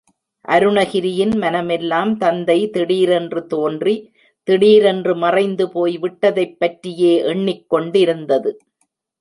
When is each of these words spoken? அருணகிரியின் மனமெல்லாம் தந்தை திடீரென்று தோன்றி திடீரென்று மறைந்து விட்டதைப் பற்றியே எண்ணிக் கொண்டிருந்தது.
அருணகிரியின் 0.47 1.33
மனமெல்லாம் 1.35 2.17
தந்தை 2.17 2.69
திடீரென்று 2.69 3.45
தோன்றி 3.47 3.95
திடீரென்று 4.47 5.15
மறைந்து 5.15 5.67
விட்டதைப் 5.97 6.59
பற்றியே 6.59 7.13
எண்ணிக் 7.25 7.69
கொண்டிருந்தது. 7.69 8.51